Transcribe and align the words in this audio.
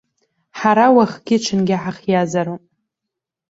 Ҳара 0.59 0.85
уахгьы-ҽынгьы 0.95 1.75
ҳахиазароуп. 1.81 2.63